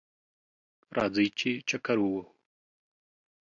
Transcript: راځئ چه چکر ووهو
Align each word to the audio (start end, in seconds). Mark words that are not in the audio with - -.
راځئ 0.97 1.27
چه 1.39 1.51
چکر 1.69 1.97
ووهو 2.01 2.23